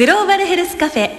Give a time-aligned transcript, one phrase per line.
[0.00, 1.10] グローバルヘルスカフェ。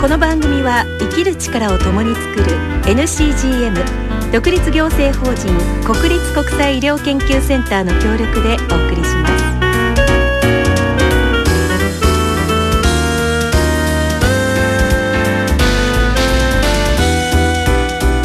[0.00, 2.44] この番組は生きる力を共に作る
[2.84, 5.48] NCGM 独立行政法人
[5.84, 9.44] 国立国際医療研究センターの協力でお送りします。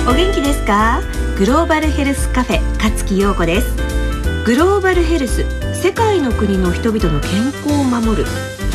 [0.07, 1.01] お元気ですか？
[1.39, 3.96] グローバルヘルスカフェ勝木陽子です。
[4.48, 5.43] グローバルヘルス
[5.73, 8.26] 世界の国の人々の健康を守る。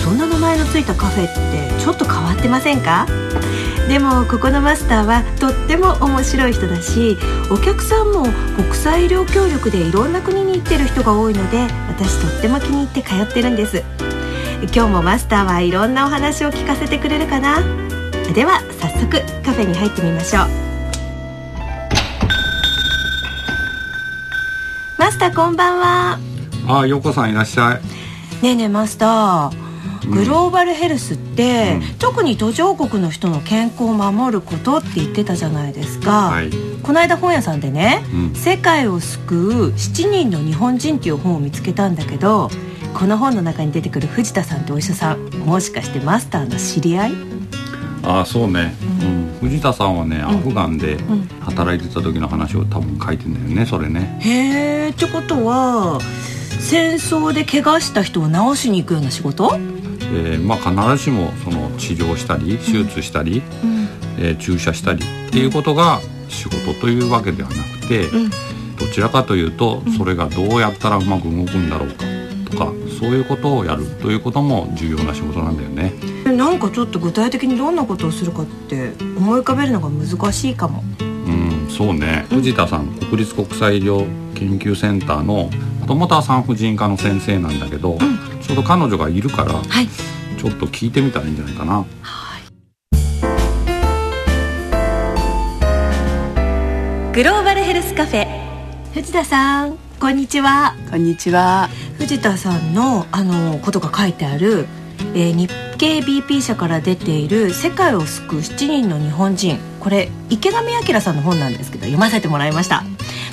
[0.04, 1.26] そんな名前のついたカフェっ
[1.78, 3.06] てちょっと変わってませんか？
[3.88, 7.16] でもここのマスターはとっても面白い人だし
[7.50, 8.24] お客さんも
[8.54, 13.82] 国際医療協力でいろんな国に行ってる人が多いので私とっても気に入って通ってるんです。
[14.74, 17.62] 今日もマスターはいろんなお話を聞かせてくれるかな？
[18.34, 19.08] では早速
[19.42, 20.71] カフェに入ってみましょう。
[25.02, 26.18] マスターこんばんは。
[26.68, 27.80] あ、ようこさんいらっしゃ
[28.40, 28.44] い。
[28.44, 30.08] ねえねえマスター。
[30.08, 36.50] グローバルヘルスって、うん、特に途上国の人の健康を守ることって言ってたじゃないですか、はい、
[36.84, 42.48] この間本屋さんでね、うん、世界を救う7人の日本人」っていう本を見つけたんだけど
[42.94, 47.31] この本の中に出てくる藤田さんってお医者さんもしかしてマスターの知り合い？
[48.02, 50.98] ああそうね、うん、藤田さんはねアフガンで
[51.40, 54.18] 働いてた時の話を多分書いてんだよねそれね。
[54.20, 56.00] へえってことは
[56.58, 59.52] 戦争で怪我した人を治しに行くような仕事？
[60.14, 68.30] えーまあ、必ずしもその治療したり手術したり、うん、えー、注射したりっていうことが仕事というわけではなくて、うん、
[68.76, 72.04] どちらかというとそれがどうやったらうまく動くんだろうか
[72.50, 75.92] とかそういうことをやるということも重要な仕事なんだよね。
[76.24, 80.84] なんかちょっと具体的にどんなことをするかって思い浮かべるのが難しいかも。
[81.00, 85.50] うんそうね、藤田さん国立国際医療研究センターの
[85.88, 87.98] 友田産婦人科の先生なんだけど、うん、
[88.40, 91.84] ちょうど彼女がいるから、はい、ちょっと聞いてみたらいいんじゃないかな。
[97.12, 98.26] グローバルヘルスカフェ。
[98.94, 100.74] 藤田さんこんにちは。
[100.90, 101.68] こんにちは
[101.98, 104.66] 藤田さんのあのことが書いてある
[105.14, 105.48] えー、日
[105.78, 112.84] 経 BP 社から出ている「世界を救う7人の日本人」これ池上彰さんの本なんですけど読ませてもらいました。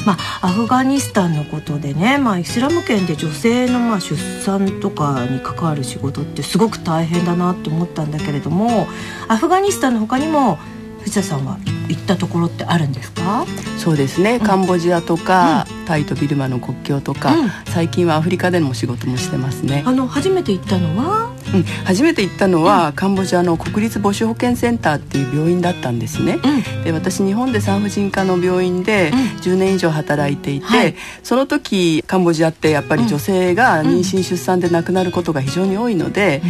[0.05, 8.87] まあ、アフガニスタンのことでね、まあ、イスラム圏で女性のまあ出産とかに関わる仕事ってすごく大変だなと思ったんだけれども
[9.27, 10.57] アフガニスタンの他にも
[11.01, 11.57] 藤田さんは
[11.89, 13.45] 行ったところってあるんですか？
[13.77, 19.83] そうですね、うん、カンボジアとか、うん、タイとビルマの国境とか、うん、最近はアフリカでの仕事もしてますね。
[19.85, 21.28] あの初めて行ったのは？
[21.53, 26.39] うん、初めて行ったのは、カンボジアの国立母子保健センターっていう病院だったんですね、
[26.83, 29.11] で私日本で産婦人科の病院で
[29.41, 36.41] 10年以上働いていて、はい、その時カンボジアってやっぱり女性が妊娠出産で亡くなることが非常に多いので、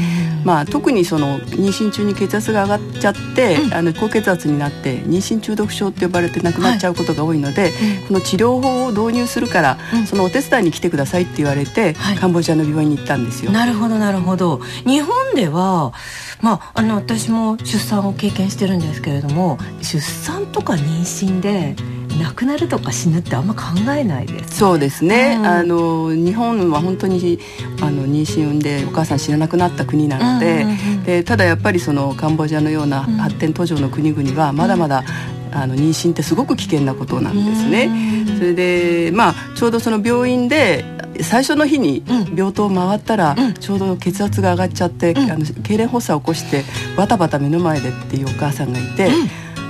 [0.43, 7.71] まあ、特にその妊娠中に血圧が上がっちゃって、あの高血圧になって妊娠中毒症って呼ばれて亡くなっちゃうことが多いので、はい、
[8.07, 13.51] この治療法を導入するから、そのお手伝いに来てくださいって言われて、はい、カンボジアの病院に行ったんですよ。
[13.51, 15.93] なるほどなるほど日本では、
[16.41, 21.75] まあ、あの私も出産を経験してるんですけれども出産とか妊娠で
[22.19, 23.61] 亡くなるとか死ぬってあんま考
[23.97, 27.39] えないです、ね、そうですね、うん、あの日本は本当に
[27.81, 35.03] あの妊娠産んでお母さん死ななくなった国なのでうんうんうん、でただやっぱりそのカンボジアのような発展途上の国々はまだまだ、
[35.51, 37.89] あの妊娠ってすごく危険なことなんですね。
[38.37, 40.83] それでまあちょうどその病院で
[41.23, 42.03] 最初の日に
[42.35, 46.63] 病棟を回ったら、ちょうど血圧が上がっちゃって、あの痙攣発作を起こして
[46.97, 49.09] バタバタ目の前でっていうお母さんがいて。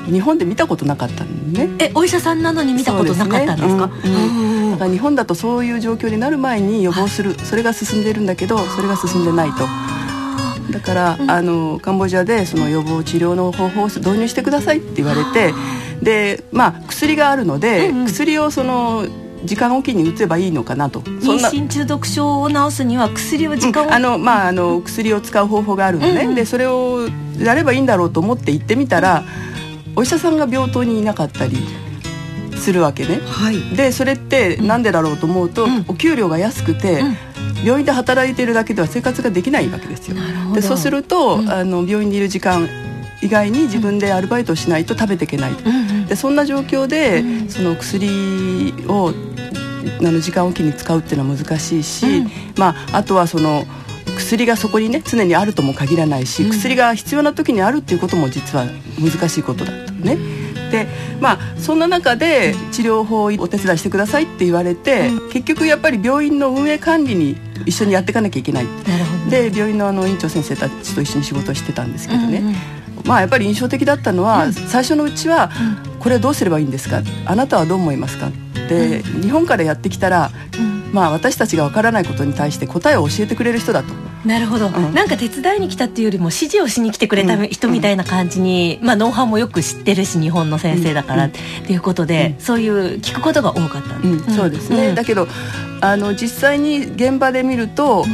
[0.05, 1.69] 日本で見たことなかったのね。
[1.77, 3.91] え、お医者さんなのに見たことなかったんですか？
[4.01, 4.15] すね。
[4.15, 4.63] うん。
[4.63, 9.67] うん、だから日本だとそういう状況になる前に予防する、それが進んでるんだけど、それが進んでないと。
[10.71, 15.53] だから、うん、あのカンボジアでその予防治療の方法を導入してくださいって言われて、
[16.01, 19.05] で、まあ薬があるので、うんうん、薬をその
[19.45, 20.99] 時間おきに打てばいいのかなと。
[21.01, 27.07] 妊娠中毒症を治すには薬を時間を、あのまああの薬を使う方法があるのね、うんうん、でそれを
[27.39, 29.23] やればいいんだろうと思って行ってみたら、
[29.95, 31.57] お医者さんが病棟にいなかったり
[32.57, 37.15] するわけね、はい、でそれってなんでだろうと思うと、うん、お給料が安くて、うん、
[37.63, 40.17] 病院で働いているだけでは生活ができないわけですよ。
[40.53, 42.67] でそうすると、うん、あの病院にいる時間
[43.21, 45.51] 以外に自分でアルバイトをしないと食べていけない、
[46.07, 49.13] でそんな状況で、その薬を
[49.99, 52.25] あの時間おきに使うっていうのは難しいし、
[52.57, 53.65] まあ、あとはその
[54.17, 58.65] 薬がそこにね常にあるとも限らないし、薬が必要な時にあるっていうことも実は
[58.99, 60.17] 難しいことだったね。
[60.71, 60.85] で
[61.19, 68.67] まあそんな中で治療法をお手伝いしてくださいって言われて、結局やっぱり病院の運営管理に一緒にやっていかなきゃいけない。
[69.29, 72.43] で病院のあの院長先生たちと一緒に仕事をしてたんですけどね、
[73.05, 75.49] まあやっぱり印象的だったのは、うん、最初のうちは、
[75.99, 77.01] これどうすればいいんですか？
[77.25, 78.27] あなたはどう思いますか？
[78.27, 78.31] っ
[78.69, 80.31] て日本からやってきたら、
[80.91, 83.93] まあ私たちがわからないことに対して答えを教えてくれる人だと。
[84.25, 94.19] なるほど、うん、なんか手伝いに来たっていうよりも指示をしに来てくれた人みたいな感じに、うん、まあ、ノウハウもよく知ってるし日本の先生だから、っていうことで、そういう聞くことが多かった、うん。
[94.35, 95.27] そうですね、だけど
[95.79, 98.05] あの実際に現場で見ると、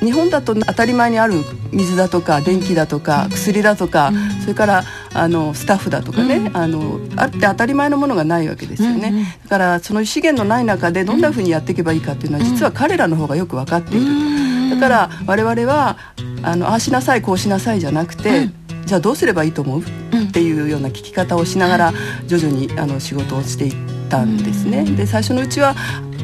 [0.00, 1.34] 日本だと当たり前にある
[1.72, 4.12] 水だとか電気だとか薬だとか、
[4.42, 4.84] それから
[5.14, 15.96] あのスタッフだとかね、あのあって当たり前のものがないわけですよね、だからその資源のない中でどんなふうにやっていけばいいかっていうのは実は彼らの方がよく分かっている、だから我々は
[16.42, 18.50] あのああしなさいこうしなさいじゃなくて、
[18.84, 21.92] じゃあどうすればいいと思う、っていうような聞き方をしながら
[22.26, 24.84] 徐々にあの仕事をしていったんですね。
[24.84, 25.74] で最初のうちは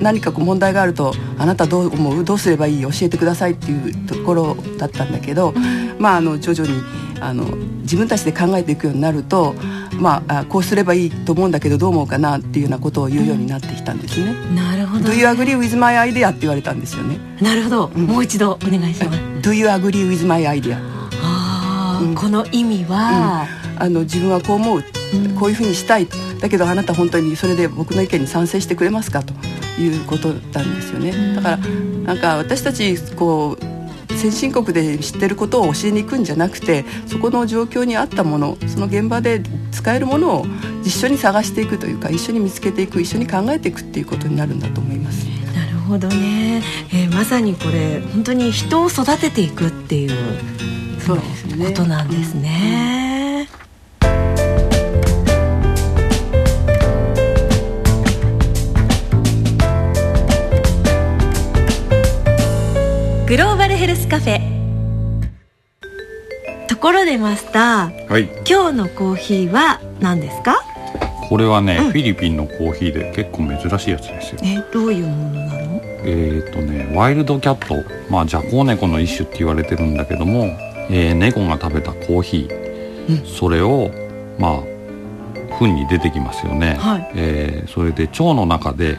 [0.03, 2.25] 何かこう問題があると「あなたどう思う？
[2.25, 2.83] どうすればいい？
[2.83, 5.55] 教えてください」っていうところだったんだけど、
[5.99, 6.83] まあ、あの徐々に
[7.21, 7.45] あの
[7.83, 9.55] 自分たちで考えていくようになると、
[9.99, 14.35] まあ、こうすればいいと思うんだけどどう思うかなっていうようなことを言うようになってきたんですね。
[14.57, 16.31] なるほど、Do you agree with my idea?
[16.31, 17.19] って言われたんですよね。
[17.41, 19.19] なるほど、うん、もう一度お願いします。
[19.41, 20.79] Do you agree with my idea?
[21.23, 23.47] あ、うん、この意味は、
[23.77, 24.85] うん、あの自分はこう思う、
[25.39, 26.09] こういうふうにしたい
[26.41, 29.33] だけどあなた本当にそれで僕の意見に賛成してくれますかと
[29.81, 31.35] いうことなんですよね。
[31.37, 33.73] だからなんか私たちこう
[34.15, 39.43] 先進国で知ってることを教えに行くんじゃなくてそこの状況に合ったものその現場で
[39.73, 40.47] 使えるものを
[40.85, 45.27] 一緒に探していくというか一緒に見つけていく一緒に考えていくっていうことになるんだと思います。
[45.55, 46.63] なるほどね、
[46.93, 50.11] えー、まさにこれ本当に人を育てていくっていう
[51.01, 52.97] そうですねことなんですね。
[52.97, 53.12] うんうん
[63.93, 64.41] ルスカフェ。
[66.67, 70.65] ところでマスター、はい、今日のコーヒーは何ですか？
[71.29, 74.41] これはね、うん、フィリピンのコーヒーで結構珍しいやつですよ。
[74.45, 75.83] えどういうものなの？
[76.07, 77.87] えっ、ー、とねワイルドキャット。
[78.11, 80.47] まあジャコウネコの一種って言われてるんだけども、
[80.89, 83.91] えー、猫が食べたコーヒー、うん、それを
[84.39, 84.63] まあ
[85.59, 88.97] 糞に出てきますよね、はい、えー、それで腸の中で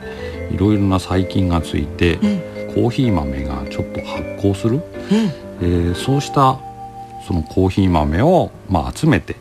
[0.51, 4.81] いろいろな細菌がついて、うんコーヒー豆がちょっと発酵する、うん、
[5.61, 6.59] えー、そうした
[7.27, 9.35] そのコーヒー豆を、まあ、集めて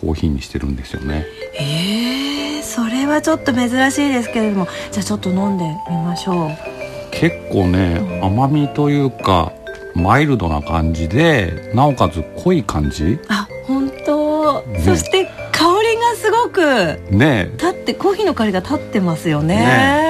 [0.00, 1.24] コーヒーにしてるんですよね。
[1.54, 4.66] へえそれはちょっと珍しいですけれども。
[4.90, 6.50] じゃあちょっと飲んでみましょう。
[7.10, 9.52] 結構ね、うん、甘みというか
[9.94, 13.18] マイルドな感じでなおかつ濃い感じ？
[13.28, 17.00] あ本当、ね、そして香りがすごく。
[17.10, 17.50] ね。
[17.52, 19.56] 立ってコーヒーの香りが立ってますよね。
[19.56, 20.01] ね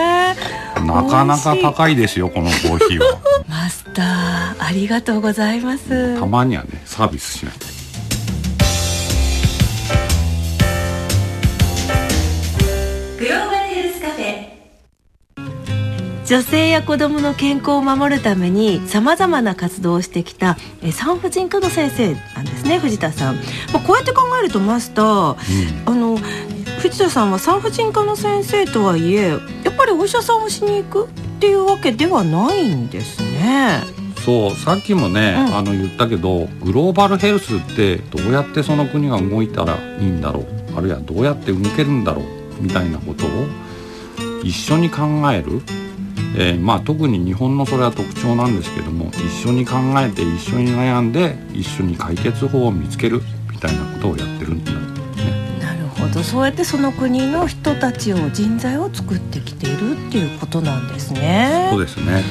[0.82, 3.20] なかなか高いですよこのコーヒーは。
[3.49, 6.19] マスターありがとうございます。
[6.19, 7.67] たまにはねサービスしないと。
[13.19, 14.52] グローバルヘルスカフェ。
[16.25, 20.56] 女性や子どもの健康を守るためにさまざまな活動をしてきた
[20.93, 23.43] 産婦人科の先生なんですね藤田さん、ま
[23.75, 25.37] あ、こうやって考えるとマスター、
[25.87, 26.17] うん、あの
[26.79, 29.34] 藤田さんは産婦人科の先生とはいえ
[29.82, 31.08] ぱりお医者さんをしに行くっ
[31.40, 33.81] ていうわけではないんですね。
[34.24, 40.46] そうさっきもね、うん、あの言ったけどグローバルヘルスってどうやってその国が動いたらいいんだろう
[40.79, 42.24] あるいはどうやって動けるんだろう
[42.62, 43.29] みたいなことを
[44.44, 45.01] 一緒に考
[45.32, 45.60] える、
[46.39, 53.20] えー、まあ、特に日本のそれは特徴なんですけども一緒に考えて一緒に悩んで一緒に解決法を見つける
[53.51, 54.70] みたいなことをやってるんだ
[56.13, 61.69] どそうやってその国の人たちを人材を作ってきているっていうことなんですね。
[61.71, 62.23] そうですね。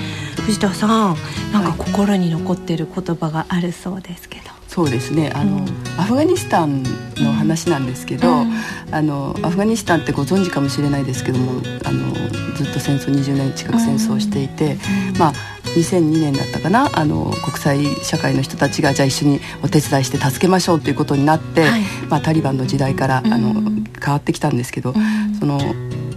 [0.46, 1.18] 藤田さん
[1.54, 4.52] なんか心に残っている言葉があるそうですけど。
[4.68, 5.32] そうですね。
[5.36, 6.84] あの、うん、アフガニスタン
[7.18, 8.54] の話なんですけど、うん、
[8.92, 12.14] あのアフガニスタンってご存知かもしれないですけどもあの
[12.56, 14.78] ずっと戦争20年近く戦争していて、
[15.14, 15.34] うん、まあ
[15.76, 23.54] 2002年だったかなあの国際社会の人たちがじゃあ一緒にお手伝いして助けましょうということになって、はい、まあ、タリバンの時代から、あの
[24.04, 24.94] 変わってきたんですけど、
[25.40, 25.60] その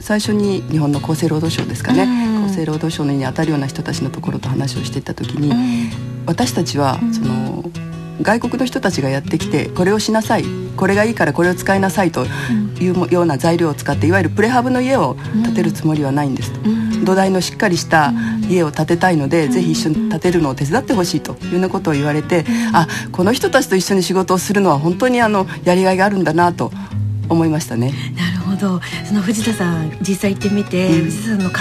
[0.01, 2.03] 最初に日本の厚生労働省ですかね、
[2.47, 5.91] 厚生労働省に当たるような人たちのところと話をしていった時に、
[6.27, 7.65] 私たちはその
[8.23, 10.45] 外国の人たちがやってきてこれをしなさい
[10.77, 12.25] これがいいからこれを使いなさいと
[12.81, 16.61] いうような材料を使っていわゆるプレハブの家を建てるつもりはないんですと、
[17.05, 18.13] 土台のしっかりした
[18.49, 26.73] 家を建てたいので、ぜひ一緒に建てるのを手伝ってほしいというようなことを言われて、あこの人たちと一緒に仕事をするのは本当にあのやりがいがあるんだなと
[27.29, 27.93] 思いましたね。
[28.17, 28.81] なるほど。
[29.07, 31.57] その藤田さん実際行ってみて、うん、藤田さんの考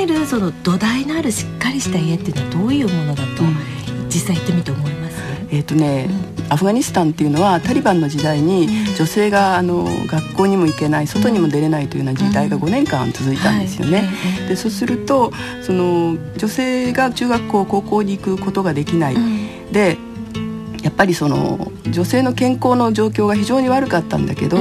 [0.00, 3.56] えるその土台のあるしっかりした家っていうのはどういうものだと、うん、
[4.08, 5.16] 実際行ってみて思います？
[5.50, 14.08] えーとね、うん、アフガニスタンっていうのはタリバンの時代に女性があの学校にも行けない外にも出れないというような時代が5年間続いたんですよね。
[14.48, 19.16] でそうするとその女性が中学校高校に行くことができない、
[19.72, 19.98] で
[20.82, 24.58] やっぱりその女性の健康の状況が非常に悪かったんだけど、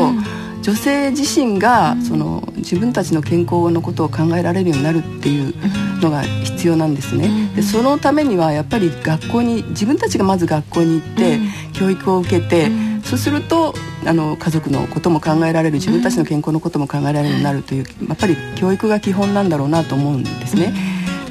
[0.67, 5.53] 女性自身がその自分たちの健康のことを考えられるようになるっていう
[6.01, 7.29] のが必要なんですね。
[7.55, 11.39] でそのためにはやっぱり学校に自分たちがまず学校に行って
[11.71, 12.69] 教育を受けて、
[13.05, 13.73] そうすると
[14.05, 20.73] あの家族のことも考えられる自分たちの健康のことも考えられるようになるというやっぱり教育が基本なんだろうなと思うんですね。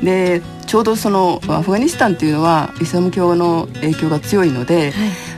[0.02, 4.92] でちょうどそのアフガニスタンっていうのはイスラム教の影響が強いので、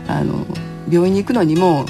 [0.07, 0.47] はい、あの
[0.88, 1.85] 病院に行くのにも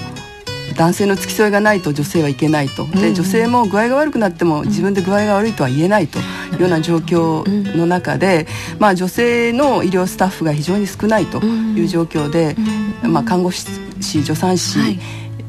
[0.78, 6.22] 男性の付き添いがないと女性はいけないと、で女性も具合が悪くなっても自分で具合が悪いとは言えないとい
[6.58, 8.46] うような状況の中で、
[8.78, 12.56] まあ、女性の医療スタッフが非常に少ないという状況で、
[13.02, 13.66] まあ、看護師
[14.00, 14.78] 助産師、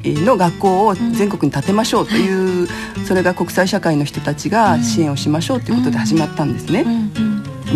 [0.04, 2.68] の学校を全国に建てましょうという、
[3.06, 6.86] それが国際社会の人たちが支援をしましょうということで始まったんですね。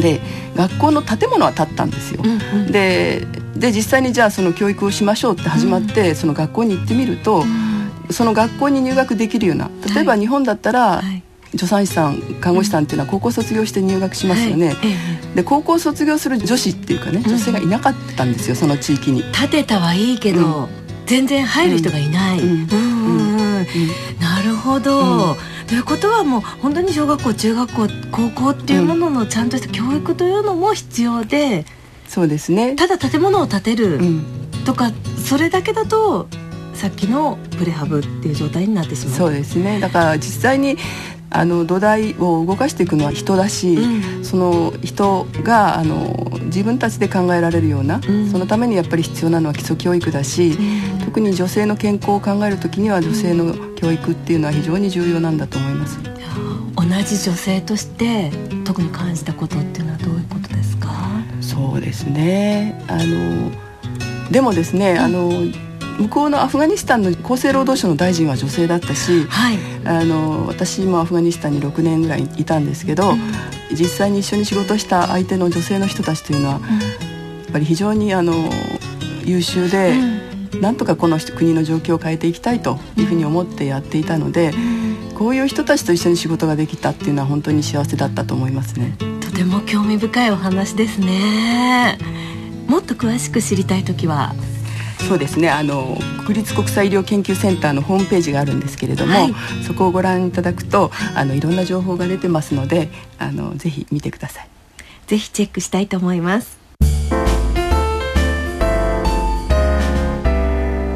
[0.02, 0.22] で
[0.56, 2.24] 学校の建物は建ったんですよ。
[2.72, 3.28] で
[3.64, 19.24] で実際にじゃあその教育をしましょうって始まって、うん、その学校に行ってみると、うん、その学校に入学できるような例えば日本だったら、はい、助産師さん看護師さんっていうのは高校卒業して入学しますよね、はい、で高校卒業する女子っていうかね女性がいなかったんですよ、その地域に。
[19.32, 20.68] 建てたはいいけど、
[21.06, 22.42] 全然入る人がいない。
[24.20, 31.66] なるほど、ということはもう本当に小学校中学校高校っていうもののちゃんとした教育というのも必要で。
[32.14, 32.76] そうですね。
[32.76, 34.00] ただ建物を建てる
[34.66, 36.28] とか、うん、それだけだと
[36.76, 39.16] さっきのプレハブっていう状態になってしまう。
[39.18, 39.80] そうですね。
[39.80, 40.78] だから実際に
[41.32, 55.98] あの土台を動かしていくのは人だし、うん、その人があの自分たちで考えられるような、うん、そのためにやっぱり必要なのは基礎教育だし、うん、特に女性の健康を考える時には女性の教育っていうのは非常に重要なんだと思います。
[56.76, 58.32] 同じ女性として
[58.64, 60.63] 特に感じたことっていうのはどういうことですか？
[61.44, 62.82] そうですね。
[62.88, 63.52] あの
[64.32, 65.30] でもですね、あの
[66.00, 73.18] 向こうのアフガニスタンの厚生労働省の大臣は女性だったし、はい、あの私もアフガニスタンに6年ぐらいいたんですけど、うん、
[73.76, 76.68] 実際に一緒に仕事した相手の女性の人たちというのは、うん、や
[77.50, 78.34] っぱり非常にあの
[79.24, 79.92] 優秀で、
[80.54, 84.52] うん、なんとかこの国の状況を変えていきたいというふうに思ってやっていたので、
[85.16, 89.13] こういう人たちと一緒に仕事ができたっていうのは本当に幸せだったと思いますね。
[89.34, 91.98] とても興味深いお話ですね。
[92.68, 94.36] もっと詳しく知りたい時は？
[95.10, 95.50] そうですね。
[95.50, 99.34] あの国立国際医療研究センターのホームページがあるんですけれども、はい、
[99.66, 104.48] そこをご覧いただくとあのいろんな情報が出てますのであのぜひ見てください。
[105.08, 106.60] ぜひチェックしたいと思います。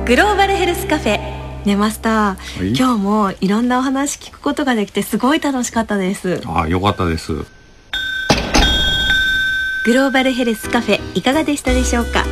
[0.05, 1.37] グローバルヘルスカフェ。
[1.65, 6.39] ねマスター、はい、今日もいろんなお話聞くことができてすごい楽しかったです。
[6.45, 7.56] あよかったです
[9.87, 12.25] グローバルヘルスカフェいかがでしたでしょうか？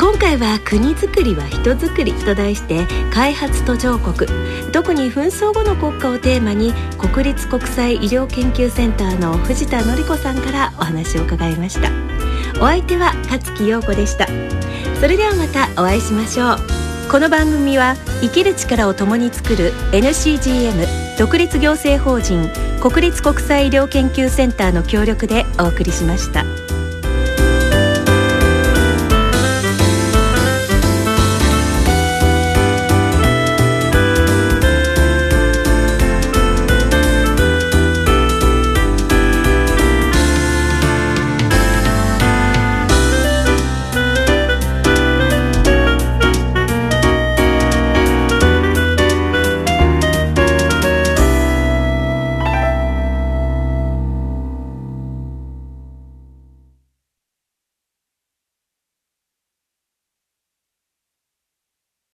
[0.00, 4.26] 今回は国づくりは人づくりと題して開発途上国
[4.72, 11.90] 特に紛争後の国家をテーマに国立国際医療研究センターの藤田紀子さんからお話を伺いました。
[12.62, 14.26] お相手は勝木陽子でした。
[14.98, 16.56] それではまたお会いしましょう。
[17.12, 22.50] この番組は生きる力を共に作る NCGM 独立行政法人
[22.80, 26.46] 国立国際医療研究センターの協力でお送りしました。